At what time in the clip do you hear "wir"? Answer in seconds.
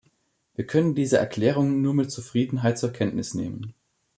0.55-0.65